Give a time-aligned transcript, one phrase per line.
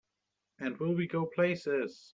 [0.57, 2.09] And will we go places!